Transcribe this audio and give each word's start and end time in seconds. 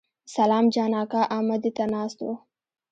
سلام 0.35 0.65
جان 0.73 0.91
اکا 1.01 1.21
امدې 1.37 1.71
ته 1.77 1.85
ناست 1.93 2.17
و. 2.25 2.27